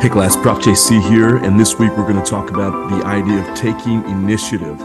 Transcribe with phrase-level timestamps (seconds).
[0.00, 3.46] Hey class, Prof JC here, and this week we're going to talk about the idea
[3.46, 4.82] of taking initiative.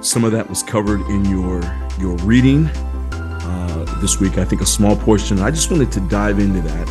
[0.00, 1.62] Some of that was covered in your
[1.96, 4.36] your reading uh, this week.
[4.36, 5.38] I think a small portion.
[5.38, 6.88] I just wanted to dive into that.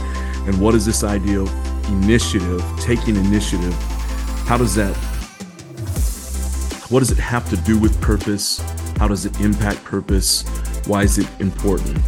[0.47, 2.63] And what is this idea of initiative?
[2.79, 3.73] Taking initiative.
[4.45, 4.95] How does that?
[6.88, 8.59] What does it have to do with purpose?
[8.97, 10.47] How does it impact purpose?
[10.88, 11.99] Why is it important?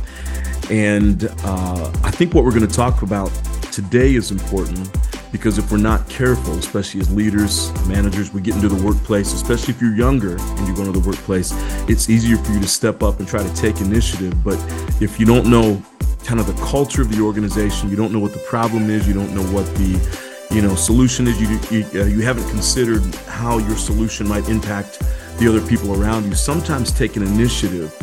[0.72, 3.30] And uh, I think what we're going to talk about
[3.74, 4.90] today is important
[5.32, 9.74] because if we're not careful, especially as leaders, managers, we get into the workplace, especially
[9.74, 11.52] if you're younger and you go into the workplace,
[11.88, 14.44] it's easier for you to step up and try to take initiative.
[14.44, 14.58] But
[15.02, 15.82] if you don't know
[16.24, 19.14] kind of the culture of the organization, you don't know what the problem is, you
[19.14, 23.60] don't know what the you know solution is, you you, uh, you haven't considered how
[23.60, 25.00] your solution might impact
[25.38, 26.34] the other people around you.
[26.34, 27.94] Sometimes taking initiative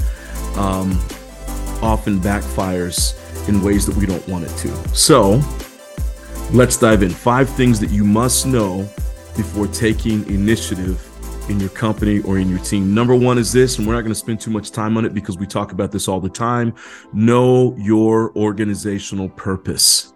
[0.57, 0.93] um,
[1.83, 3.15] often backfires
[3.49, 4.97] in ways that we don't want it to.
[4.97, 5.41] So
[6.53, 7.11] Let's dive in.
[7.11, 8.89] Five things that you must know
[9.37, 11.03] before taking initiative
[11.51, 12.95] in your company or in your team.
[12.95, 15.13] Number one is this, and we're not going to spend too much time on it
[15.13, 16.73] because we talk about this all the time.
[17.13, 20.13] Know your organizational purpose.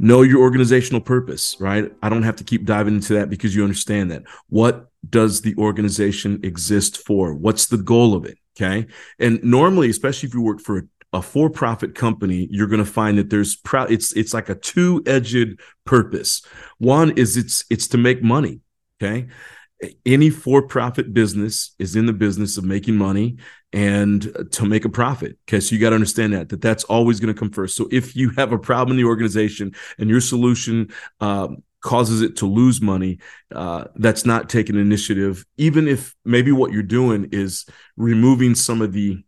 [0.00, 1.92] Know your organizational purpose, right?
[2.02, 4.24] I don't have to keep diving into that because you understand that.
[4.48, 7.32] What does the organization exist for?
[7.32, 8.38] What's the goal of it?
[8.56, 8.88] Okay.
[9.20, 13.18] And normally, especially if you work for a a for-profit company, you're going to find
[13.18, 16.42] that there's pro- it's it's like a two-edged purpose.
[16.78, 18.60] One is it's it's to make money.
[19.02, 19.28] Okay,
[20.06, 23.38] any for-profit business is in the business of making money
[23.72, 25.38] and to make a profit.
[25.48, 27.76] Okay, so you got to understand that that that's always going to come first.
[27.76, 32.36] So if you have a problem in the organization and your solution um, causes it
[32.36, 33.18] to lose money,
[33.54, 35.44] uh, that's not taking initiative.
[35.56, 37.64] Even if maybe what you're doing is
[37.96, 39.24] removing some of the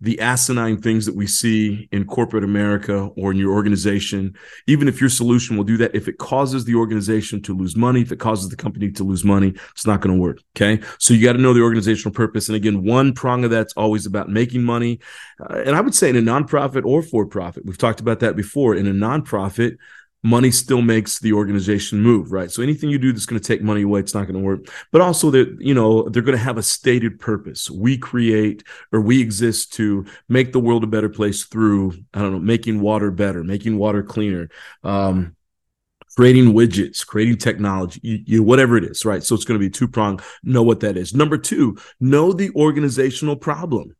[0.00, 4.34] the asinine things that we see in corporate America or in your organization,
[4.66, 8.00] even if your solution will do that, if it causes the organization to lose money,
[8.00, 10.38] if it causes the company to lose money, it's not going to work.
[10.56, 10.82] Okay.
[10.98, 12.48] So you got to know the organizational purpose.
[12.48, 15.00] And again, one prong of that's always about making money.
[15.38, 18.36] Uh, and I would say in a nonprofit or for profit, we've talked about that
[18.36, 18.74] before.
[18.74, 19.76] In a nonprofit,
[20.22, 22.50] money still makes the organization move, right?
[22.50, 24.66] So anything you do that's going to take money away, it's not going to work.
[24.92, 27.70] But also that, you know, they're going to have a stated purpose.
[27.70, 32.32] We create or we exist to make the world a better place through, I don't
[32.32, 34.50] know, making water better, making water cleaner,
[34.84, 35.36] um,
[36.16, 39.22] creating widgets, creating technology, you, you, whatever it is, right?
[39.22, 40.20] So it's going to be two prong.
[40.42, 41.14] Know what that is.
[41.14, 43.96] Number two, know the organizational problem.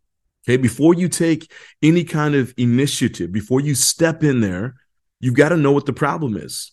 [0.46, 0.56] Okay.
[0.56, 1.50] Before you take
[1.82, 4.74] any kind of initiative, before you step in there,
[5.20, 6.72] You've got to know what the problem is.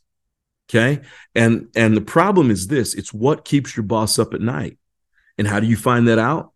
[0.70, 1.02] Okay.
[1.36, 4.78] And and the problem is this it's what keeps your boss up at night.
[5.38, 6.52] And how do you find that out?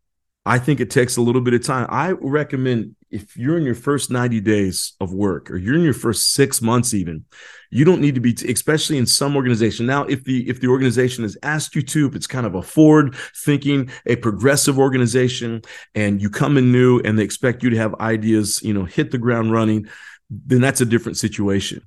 [0.45, 1.87] I think it takes a little bit of time.
[1.89, 5.93] I recommend if you're in your first 90 days of work or you're in your
[5.93, 7.25] first six months even
[7.69, 11.23] you don't need to be especially in some organization now if the if the organization
[11.23, 15.61] has asked you to if it's kind of a forward thinking a progressive organization
[15.93, 19.11] and you come in new and they expect you to have ideas you know hit
[19.11, 19.87] the ground running
[20.31, 21.83] then that's a different situation.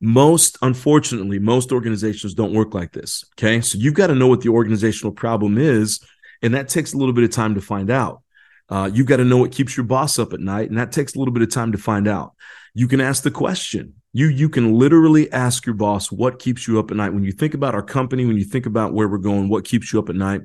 [0.00, 3.24] Most, unfortunately, most organizations don't work like this.
[3.34, 3.60] Okay.
[3.60, 6.00] So you've got to know what the organizational problem is.
[6.40, 8.22] And that takes a little bit of time to find out.
[8.70, 10.70] Uh, you've got to know what keeps your boss up at night.
[10.70, 12.34] And that takes a little bit of time to find out.
[12.74, 13.94] You can ask the question.
[14.12, 17.12] You, you can literally ask your boss what keeps you up at night.
[17.12, 19.92] When you think about our company, when you think about where we're going, what keeps
[19.92, 20.42] you up at night,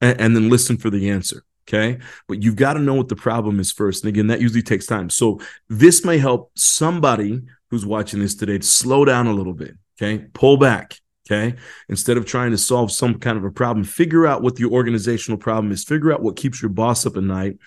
[0.00, 1.44] and, and then listen for the answer.
[1.68, 1.98] Okay.
[2.26, 4.02] But you've got to know what the problem is first.
[4.02, 5.10] And again, that usually takes time.
[5.10, 9.74] So this may help somebody who's watching this today to slow down a little bit.
[10.00, 10.24] Okay.
[10.32, 10.98] Pull back.
[11.30, 11.56] Okay.
[11.90, 15.36] Instead of trying to solve some kind of a problem, figure out what the organizational
[15.36, 17.58] problem is, figure out what keeps your boss up at night.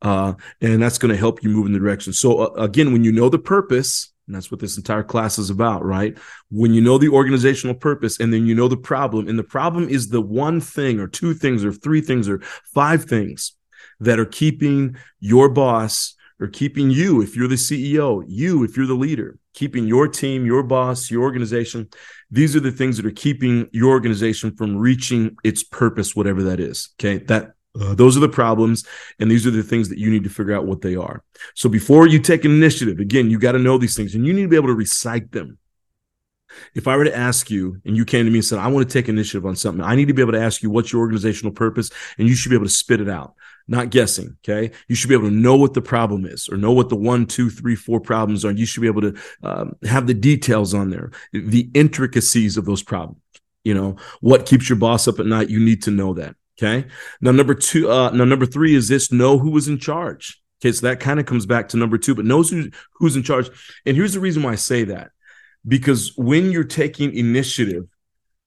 [0.00, 2.12] Uh, and that's going to help you move in the direction.
[2.12, 5.50] So, uh, again, when you know the purpose, and that's what this entire class is
[5.50, 6.16] about, right?
[6.50, 9.88] When you know the organizational purpose and then you know the problem, and the problem
[9.88, 12.40] is the one thing or two things or three things or
[12.74, 13.54] five things
[14.00, 18.86] that are keeping your boss or keeping you, if you're the CEO, you, if you're
[18.86, 21.88] the leader, keeping your team, your boss, your organization.
[22.30, 26.60] These are the things that are keeping your organization from reaching its purpose, whatever that
[26.60, 26.90] is.
[27.00, 27.24] Okay.
[27.24, 28.84] That uh, those are the problems,
[29.18, 31.22] and these are the things that you need to figure out what they are.
[31.54, 34.32] So before you take an initiative, again, you got to know these things, and you
[34.32, 35.58] need to be able to recite them.
[36.74, 38.88] If I were to ask you, and you came to me and said, "I want
[38.88, 41.02] to take initiative on something," I need to be able to ask you what's your
[41.02, 43.34] organizational purpose, and you should be able to spit it out,
[43.68, 44.36] not guessing.
[44.42, 46.96] Okay, you should be able to know what the problem is, or know what the
[46.96, 48.50] one, two, three, four problems are.
[48.50, 52.82] You should be able to um, have the details on there, the intricacies of those
[52.82, 53.20] problems.
[53.62, 55.50] You know what keeps your boss up at night.
[55.50, 56.34] You need to know that.
[56.60, 56.88] Okay.
[57.20, 60.40] Now, number two, uh, now, number three is this know who is in charge.
[60.60, 60.72] Okay.
[60.72, 63.48] So that kind of comes back to number two, but knows who, who's in charge.
[63.86, 65.10] And here's the reason why I say that
[65.66, 67.84] because when you're taking initiative,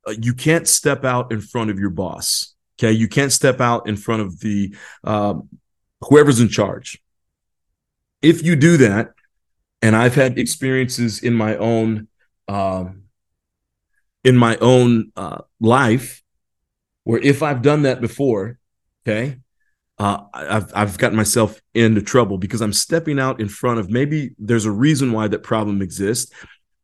[0.08, 2.54] uh, you can't step out in front of your boss.
[2.80, 5.50] Okay, you can't step out in front of the um,
[6.02, 7.02] whoever's in charge.
[8.22, 9.12] If you do that,
[9.82, 12.08] and I've had experiences in my own
[12.48, 13.04] um,
[14.24, 16.22] in my own uh, life
[17.04, 18.60] where if I've done that before,
[19.06, 19.38] okay,
[19.98, 24.32] uh, I've I've gotten myself into trouble because I'm stepping out in front of maybe
[24.40, 26.34] there's a reason why that problem exists,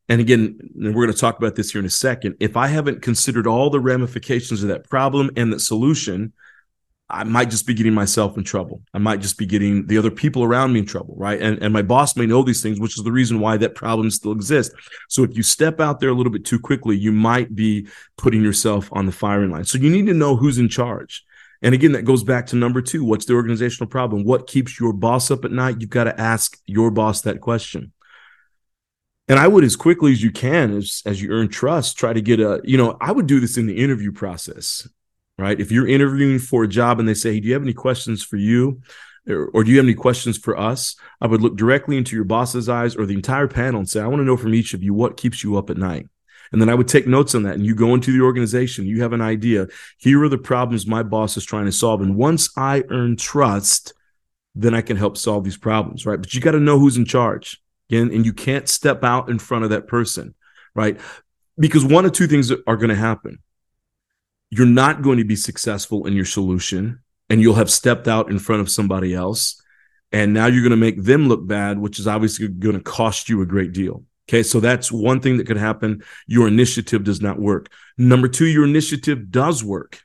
[0.09, 2.35] and again, we're going to talk about this here in a second.
[2.39, 6.33] If I haven't considered all the ramifications of that problem and that solution,
[7.09, 8.81] I might just be getting myself in trouble.
[8.93, 11.41] I might just be getting the other people around me in trouble, right?
[11.41, 14.09] And and my boss may know these things, which is the reason why that problem
[14.11, 14.75] still exists.
[15.07, 17.87] So if you step out there a little bit too quickly, you might be
[18.17, 19.63] putting yourself on the firing line.
[19.63, 21.23] So you need to know who's in charge.
[21.61, 23.03] And again, that goes back to number two.
[23.03, 24.23] What's the organizational problem?
[24.23, 25.77] What keeps your boss up at night?
[25.79, 27.93] You've got to ask your boss that question
[29.27, 32.21] and I would as quickly as you can as as you earn trust try to
[32.21, 34.87] get a you know I would do this in the interview process
[35.37, 35.59] right?
[35.59, 38.23] If you're interviewing for a job and they say hey do you have any questions
[38.23, 38.81] for you?
[39.29, 40.95] Or, do you have any questions for us?
[41.19, 44.07] I would look directly into your boss's eyes or the entire panel and say I
[44.07, 46.07] want to know from each of you what keeps you up at night.
[46.53, 49.01] And then I would take notes on that and you go into the organization you
[49.01, 49.67] have an idea.
[49.97, 51.99] Here are the problems my boss is trying to solve.
[52.01, 53.93] And once I earn trust
[54.55, 56.21] then I can help solve these problems right?
[56.21, 59.39] But you got to know who's in charge Again, and you can't step out in
[59.39, 60.35] front of that person,
[60.75, 60.99] right?
[61.57, 63.39] Because one of two things are going to happen.
[64.49, 66.99] You're not going to be successful in your solution,
[67.29, 69.61] and you'll have stepped out in front of somebody else.
[70.11, 73.27] And now you're going to make them look bad, which is obviously going to cost
[73.27, 74.03] you a great deal.
[74.29, 74.43] Okay.
[74.43, 76.03] So that's one thing that could happen.
[76.27, 77.69] Your initiative does not work.
[77.97, 80.01] Number two, your initiative does work.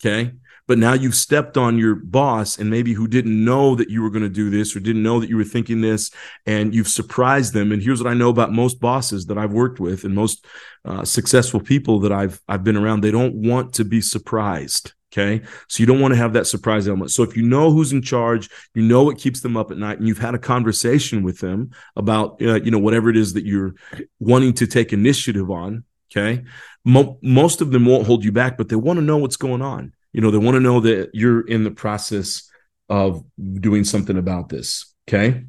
[0.00, 0.32] Okay
[0.66, 4.10] but now you've stepped on your boss and maybe who didn't know that you were
[4.10, 6.10] going to do this or didn't know that you were thinking this
[6.46, 7.72] and you've surprised them.
[7.72, 10.46] And here's what i know about most bosses that i've worked with and most
[10.84, 13.00] uh, successful people that i've i've been around.
[13.00, 15.44] They don't want to be surprised okay?
[15.68, 17.12] So you don't want to have that surprise element.
[17.12, 19.98] So if you know who's in charge you know what keeps them up at night
[19.98, 23.44] and you've had a conversation with them about uh, you know whatever it is that
[23.44, 23.74] you're
[24.18, 26.44] wanting to take initiative on okay?
[26.84, 29.62] Mo- most of them won't hold you back but they want to know what's going
[29.62, 32.48] on you know they want to know that you're in the process
[32.88, 33.24] of
[33.60, 35.44] doing something about this okay?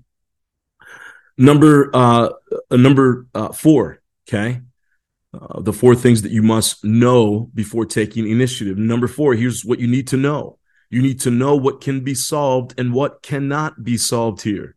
[1.37, 2.29] Number uh
[2.71, 4.61] number uh, four okay?
[5.33, 8.77] Uh, the four things that you must know before taking initiative.
[8.77, 10.57] Number four here's what you need to know.
[10.89, 14.75] You need to know what can be solved and what cannot be solved here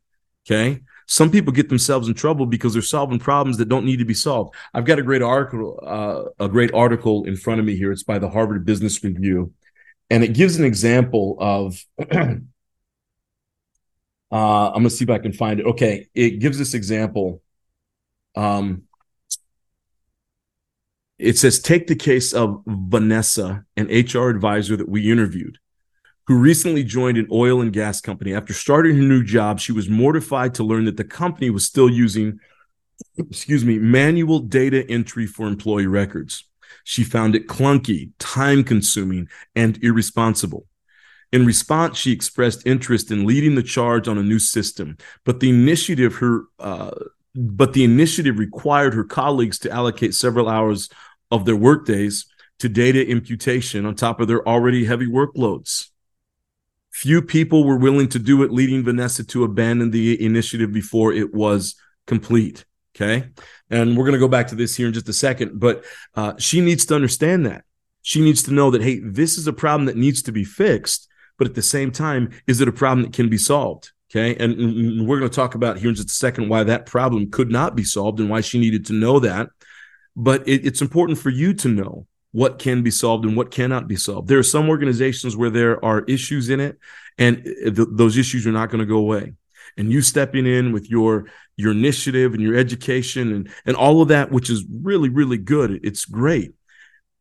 [0.48, 0.82] okay?
[1.06, 4.14] Some people get themselves in trouble because they're solving problems that don't need to be
[4.14, 4.54] solved.
[4.74, 7.92] I've got a great article uh, a great article in front of me here.
[7.92, 9.54] It's by the harvard business review
[10.10, 12.36] and it gives an example of uh,
[14.30, 15.66] i'm going to see if i can find it.
[15.66, 17.42] Okay it gives this example
[18.36, 18.82] um,
[21.18, 25.58] it says take the case of vanessa an hr advisor that we interviewed
[26.28, 28.34] who recently joined an oil and gas company.
[28.34, 31.90] After starting her new job she was mortified to learn that the company was still
[31.90, 32.38] using
[33.16, 36.47] excuse me manual data entry for employee records
[36.88, 40.64] she found it clunky, time consuming, and irresponsible.
[41.30, 44.96] In response, she expressed interest in leading the charge on a new system,
[45.26, 46.92] but the initiative her uh,
[47.34, 50.88] but the initiative required her colleagues to allocate several hours
[51.30, 52.24] of their workdays
[52.60, 55.90] to data imputation on top of their already heavy workloads.
[56.90, 61.34] Few people were willing to do it, leading Vanessa to abandon the initiative before it
[61.34, 61.74] was
[62.06, 62.64] complete.
[63.00, 63.28] Okay.
[63.70, 66.34] And we're going to go back to this here in just a second, but uh,
[66.38, 67.64] she needs to understand that.
[68.02, 71.08] She needs to know that, hey, this is a problem that needs to be fixed.
[71.36, 73.92] But at the same time, is it a problem that can be solved?
[74.10, 74.34] Okay.
[74.42, 77.30] And, and we're going to talk about here in just a second why that problem
[77.30, 79.50] could not be solved and why she needed to know that.
[80.16, 83.86] But it, it's important for you to know what can be solved and what cannot
[83.86, 84.26] be solved.
[84.28, 86.78] There are some organizations where there are issues in it,
[87.16, 89.34] and th- those issues are not going to go away
[89.76, 94.08] and you stepping in with your your initiative and your education and and all of
[94.08, 95.80] that which is really really good.
[95.82, 96.54] It's great.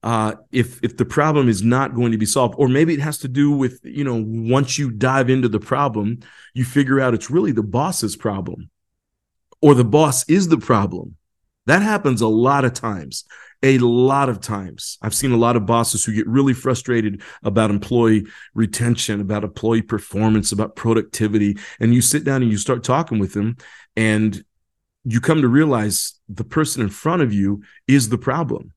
[0.03, 3.17] Uh, if if the problem is not going to be solved or maybe it has
[3.17, 6.19] to do with you know once you dive into the problem
[6.53, 8.69] you figure out it's really the boss's problem
[9.59, 11.15] or the boss is the problem
[11.67, 13.23] that happens a lot of times
[13.63, 14.97] a lot of times.
[15.01, 19.81] I've seen a lot of bosses who get really frustrated about employee retention, about employee
[19.81, 21.57] performance, about productivity.
[21.79, 23.57] And you sit down and you start talking with them,
[23.95, 24.43] and
[25.03, 28.73] you come to realize the person in front of you is the problem.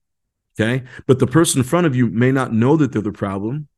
[0.58, 0.84] Okay.
[1.06, 3.68] But the person in front of you may not know that they're the problem.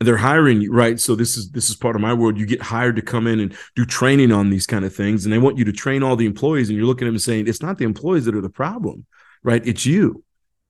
[0.00, 1.00] They're hiring you right?
[1.00, 2.38] So this is this is part of my world.
[2.38, 5.32] You get hired to come in and do training on these kind of things and
[5.32, 7.62] they want you to train all the employees and you're looking at them saying it's
[7.62, 9.06] not the employees that are the problem
[9.42, 9.64] right?
[9.66, 10.24] It's you.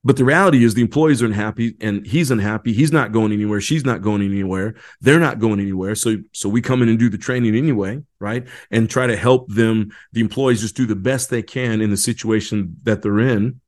[0.05, 2.73] But the reality is the employees are unhappy and he's unhappy.
[2.73, 3.61] He's not going anywhere.
[3.61, 4.77] She's not going anywhere.
[5.01, 5.97] They're not going anywhere.
[5.97, 8.47] So so we come in and do the training anyway right?
[8.71, 11.97] And try to help them the employees just do the best they can in the
[11.97, 13.61] situation that they're in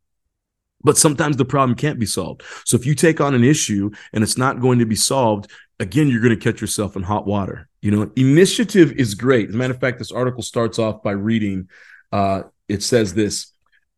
[0.83, 2.43] but sometimes the problem can't be solved.
[2.65, 6.09] So if you take on an issue and it's not going to be solved, again,
[6.09, 7.69] you're going to catch yourself in hot water.
[7.81, 9.49] You know, initiative is great.
[9.49, 11.69] As a matter of fact, this article starts off by reading,
[12.13, 13.53] uh, it says this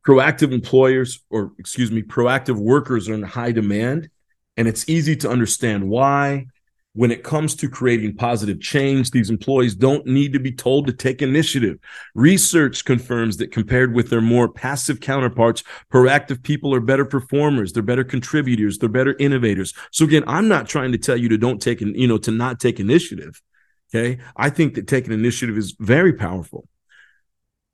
[0.06, 4.08] proactive employers, or excuse me, proactive workers are in high demand.
[4.56, 6.46] And it's easy to understand why
[6.92, 10.92] when it comes to creating positive change, these employees don't need to be told to
[10.92, 11.78] take initiative.
[12.14, 17.82] Research confirms that compared with their more passive counterparts, proactive people are better performers, they're
[17.82, 19.72] better contributors, they're better innovators.
[19.92, 22.58] So again, I'm not trying to tell you to don't take you know, to not
[22.58, 23.40] take initiative.
[23.94, 24.20] Okay.
[24.36, 26.66] I think that taking initiative is very powerful.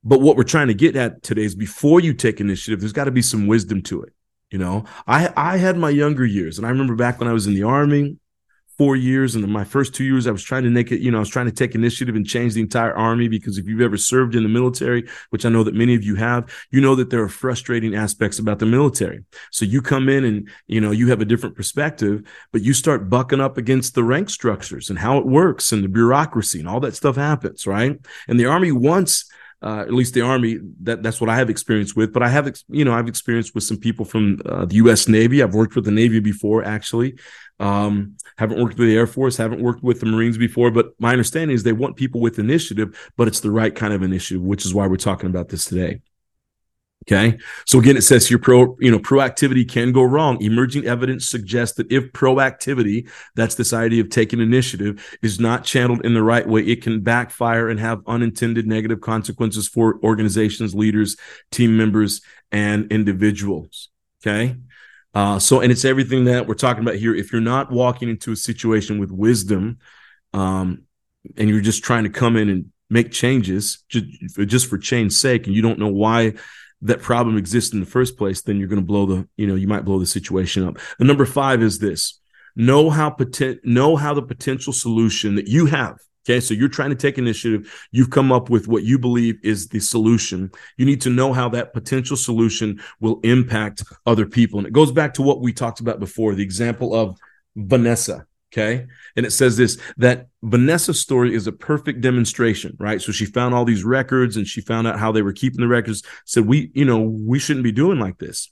[0.04, 3.04] But what we're trying to get at today is before you take initiative, there's got
[3.04, 4.12] to be some wisdom to it.
[4.50, 7.48] You know, I I had my younger years, and I remember back when I was
[7.48, 8.16] in the army,
[8.78, 11.18] four years and my first two years i was trying to make it you know
[11.18, 13.96] i was trying to take initiative and change the entire army because if you've ever
[13.96, 17.10] served in the military which i know that many of you have you know that
[17.10, 19.24] there are frustrating aspects about the military.
[19.50, 23.08] So you come in and you know you have a different perspective but you start
[23.08, 26.80] bucking up against the rank structures and how it works and the bureaucracy and all
[26.80, 27.98] that stuff happens right?
[28.28, 29.30] And the army wants
[29.62, 32.12] uh, at least the army that that's what i have experience with.
[32.12, 35.42] But i have you know i've experienced with some people from uh, the us navy.
[35.42, 37.18] I've worked with the navy before actually.
[37.58, 41.12] Um, haven't worked with the Air Force, haven't worked with the Marines before, but my
[41.12, 44.66] understanding is they want people with initiative, but it's the right kind of initiative, which
[44.66, 46.00] is why we're talking about this today.
[47.08, 47.38] Okay.
[47.66, 50.42] So again, it says your pro, you know, proactivity can go wrong.
[50.42, 56.04] Emerging evidence suggests that if proactivity, that's this idea of taking initiative, is not channeled
[56.04, 61.16] in the right way, it can backfire and have unintended negative consequences for organizations, leaders,
[61.52, 63.88] team members, and individuals.
[64.20, 64.56] Okay.
[65.14, 67.14] Uh, so, and it's everything that we're talking about here.
[67.14, 69.78] If you're not walking into a situation with wisdom,
[70.32, 70.82] um,
[71.36, 74.06] and you're just trying to come in and make changes just,
[74.46, 76.34] just for change's sake, and you don't know why
[76.82, 79.54] that problem exists in the first place, then you're going to blow the, you know,
[79.54, 80.78] you might blow the situation up.
[80.98, 82.20] The number five is this:
[82.54, 86.90] know how poten- know how the potential solution that you have Okay, so you're trying
[86.90, 87.72] to take initiative.
[87.92, 90.50] You've come up with what you believe is the solution.
[90.76, 94.58] You need to know how that potential solution will impact other people.
[94.58, 97.16] And it goes back to what we talked about before the example of
[97.54, 98.26] Vanessa.
[98.52, 98.86] Okay.
[99.16, 103.02] And it says this that Vanessa's story is a perfect demonstration, right?
[103.02, 105.68] So she found all these records and she found out how they were keeping the
[105.68, 108.50] records, said, We, you know, we shouldn't be doing like this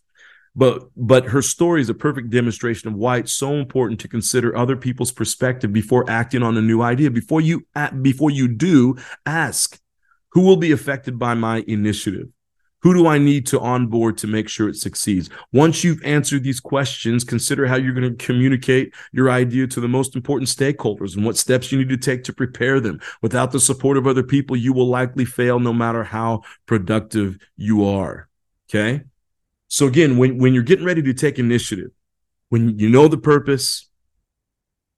[0.56, 4.56] but but her story is a perfect demonstration of why it's so important to consider
[4.56, 7.66] other people's perspective before acting on a new idea before you
[8.02, 8.96] before you do
[9.26, 9.80] ask
[10.30, 12.28] who will be affected by my initiative
[12.84, 15.28] who do i need to onboard to make sure it succeeds?
[15.52, 19.88] Once you've answered these questions consider how you're going to communicate your idea to the
[19.88, 23.00] most important stakeholders and what steps you need to take to prepare them.
[23.22, 27.84] Without the support of other people you will likely fail no matter how productive you
[27.84, 28.28] are
[28.68, 29.02] okay?
[29.68, 31.90] So again, when, when you're getting ready to take initiative,
[32.48, 33.88] when you know the purpose,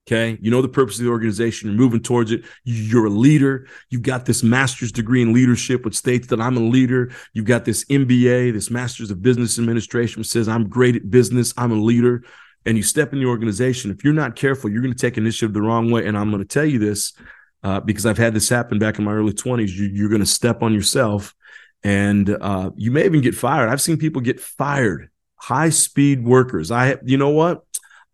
[0.07, 3.67] okay, you know the purpose of the organization, you're moving towards it, you're a leader,
[3.89, 7.65] you've got this master's degree in leadership, which states that I'm a leader, you've got
[7.65, 11.75] this MBA, this master's of business administration, which says I'm great at business, I'm a
[11.75, 12.23] leader,
[12.65, 13.91] and you step in the organization.
[13.91, 16.05] If you're not careful, you're going to take initiative the wrong way.
[16.05, 17.13] And I'm going to tell you this
[17.63, 19.69] uh, because I've had this happen back in my early 20s.
[19.69, 21.33] You, you're going to step on yourself
[21.83, 23.69] and uh, you may even get fired.
[23.69, 26.69] I've seen people get fired, high speed workers.
[26.69, 27.63] I, you know what?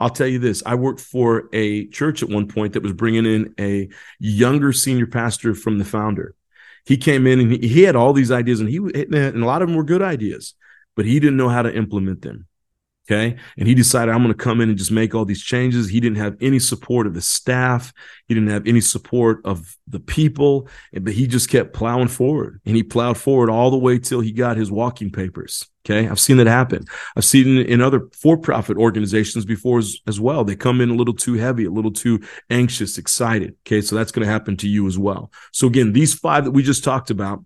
[0.04, 0.62] I'll tell you this.
[0.66, 3.88] I worked for a church at one point that was bringing in a
[4.20, 6.36] younger senior pastor from the founder.
[6.86, 9.70] He came in and he, had all these ideas, and he and a lot of
[9.70, 10.56] them were good ideas,
[10.98, 12.48] but he didn't know how to implement them.
[13.10, 13.38] Okay.
[13.58, 15.88] And he decided, I'm going to come in and just make all these changes.
[15.88, 17.94] He didn't have any support of the staff.
[18.28, 22.76] He didn't have any support of the people, but he just kept plowing forward and
[22.76, 25.66] he plowed forward all the way till he got his walking papers.
[25.86, 26.08] Okay.
[26.08, 26.86] I've seen that happen.
[27.18, 30.46] I've seen it in other for profit organizations before as, as, well.
[30.46, 33.56] They come in a little too heavy, a little too anxious, excited.
[33.68, 33.82] Okay.
[33.82, 35.30] So that's going to happen to you as well.
[35.52, 37.44] So again, these five that we just talked about,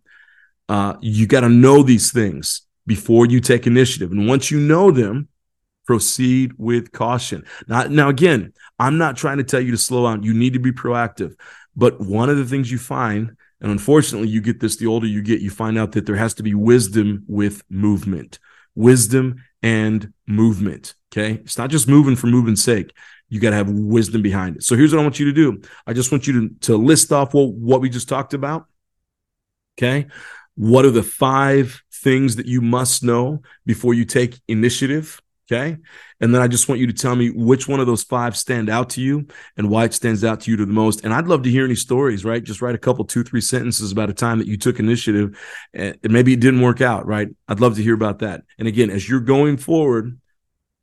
[0.69, 4.11] uh, you got to know these things before you take initiative.
[4.11, 5.29] And once you know them,
[5.87, 7.45] proceed with caution.
[7.67, 10.21] Now again, I'm not trying to tell you to slow down.
[10.21, 11.33] You need to be proactive.
[11.75, 15.21] But one of the things you find, and unfortunately, you get this the older you
[15.21, 18.39] get, you find out that there has to be wisdom with movement.
[18.75, 20.93] Wisdom and movement.
[21.11, 21.41] Okay.
[21.41, 22.93] It's not just moving for moving's sake.
[23.29, 24.63] You got to have wisdom behind it.
[24.63, 25.61] So here's what I want you to do.
[25.85, 28.67] I just want you to, to list off what, what we just talked about.
[29.77, 30.07] Okay.
[30.55, 35.21] What are the five things that you must know before you take initiative?
[35.49, 35.77] Okay.
[36.19, 38.69] And then I just want you to tell me which one of those five stand
[38.69, 41.05] out to you and why it stands out to you the most.
[41.05, 42.43] And I'd love to hear any stories, right?
[42.43, 45.39] Just write a couple, two, three sentences about a time that you took initiative
[45.73, 47.29] and maybe it didn't work out, right?
[47.47, 48.43] I'd love to hear about that.
[48.59, 50.19] And again, as you're going forward,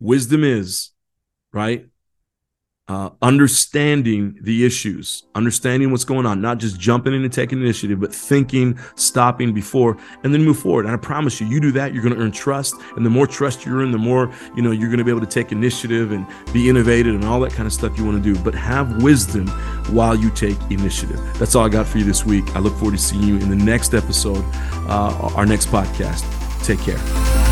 [0.00, 0.92] wisdom is,
[1.52, 1.86] right?
[2.86, 7.98] Uh, understanding the issues, understanding what's going on, not just jumping in and taking initiative,
[7.98, 10.84] but thinking, stopping before, and then move forward.
[10.84, 12.74] And I promise you, you do that, you're going to earn trust.
[12.96, 15.20] And the more trust you're in, the more you know you're going to be able
[15.20, 18.34] to take initiative and be innovative and all that kind of stuff you want to
[18.34, 18.38] do.
[18.40, 19.48] But have wisdom
[19.94, 21.20] while you take initiative.
[21.38, 22.54] That's all I got for you this week.
[22.54, 24.44] I look forward to seeing you in the next episode,
[24.88, 26.22] uh, our next podcast.
[26.64, 27.43] Take care.